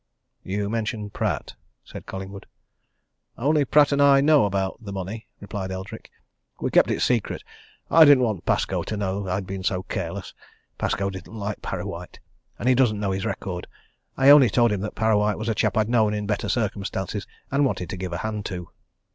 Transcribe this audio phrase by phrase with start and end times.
[0.41, 1.53] "You mentioned Pratt,"
[1.83, 2.47] said Collingwood.
[3.37, 6.09] "Only Pratt and I know about the money," replied Eldrick.
[6.59, 7.43] "We kept it secret
[7.91, 10.33] I didn't want Pascoe to know I'd been so careless.
[10.79, 12.19] Pascoe didn't like Parrawhite
[12.57, 13.67] and he doesn't know his record.
[14.17, 17.63] I only told him that Parrawhite was a chap I'd known in better circumstances and
[17.63, 18.71] wanted to give a hand to."